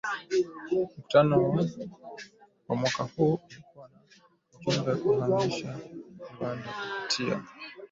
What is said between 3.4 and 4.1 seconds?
ulikuwa na